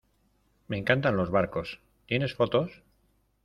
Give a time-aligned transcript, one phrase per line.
[0.65, 2.81] me encantan los barcos.¿ tienes fotos?